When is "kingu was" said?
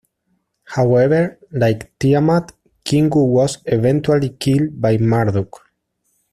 2.83-3.59